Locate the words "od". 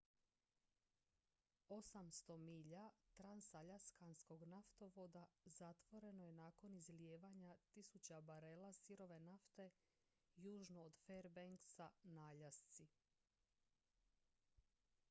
10.83-10.97